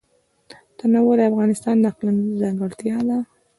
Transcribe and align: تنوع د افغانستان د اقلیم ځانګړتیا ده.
تنوع 0.77 1.13
د 1.17 1.21
افغانستان 1.31 1.75
د 1.79 1.85
اقلیم 1.91 2.17
ځانګړتیا 2.41 2.97
ده. 3.07 3.17